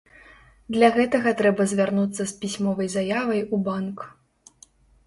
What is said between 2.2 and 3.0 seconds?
з пісьмовай